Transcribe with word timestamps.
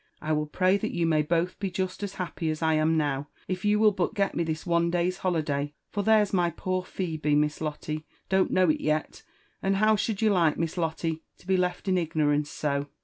I 0.19 0.31
will 0.31 0.47
pray 0.47 0.77
that 0.77 0.95
you 0.95 1.05
may 1.05 1.21
both 1.21 1.59
be 1.59 1.69
jest 1.69 2.01
as^ 2.01 2.15
happy 2.15 2.49
as 2.49 2.63
I 2.63 2.73
am 2.73 2.97
now, 2.97 3.27
if 3.47 3.63
you 3.63 3.77
will 3.77 3.91
but 3.91 4.15
get 4.15 4.33
me 4.33 4.43
this 4.43 4.65
one 4.65 4.89
day's 4.89 5.19
holiday. 5.19 5.75
For 5.91 6.01
there's 6.01 6.33
my 6.33 6.49
poor 6.49 6.81
Phebe, 6.81 7.35
Miss 7.35 7.61
Lotte, 7.61 8.01
don't 8.27 8.49
know 8.49 8.67
it 8.71 8.81
yet; 8.81 9.21
and 9.61 9.75
how 9.75 9.95
should 9.95 10.19
you 10.19 10.31
like, 10.31 10.57
Miss 10.57 10.75
Lotte, 10.75 11.01
to 11.37 11.45
be 11.45 11.55
left 11.55 11.87
in 11.87 11.99
ignorance 11.99 12.49
so 12.49 12.87